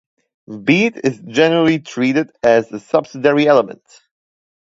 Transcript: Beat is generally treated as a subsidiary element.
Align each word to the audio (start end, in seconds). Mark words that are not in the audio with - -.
Beat 0.63 0.97
is 1.03 1.19
generally 1.19 1.77
treated 1.77 2.31
as 2.41 2.71
a 2.71 2.79
subsidiary 2.79 3.45
element. 3.47 3.83